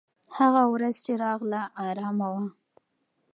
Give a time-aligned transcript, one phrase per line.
[0.37, 2.43] هغه ورځ چې راغله، ارامه وه.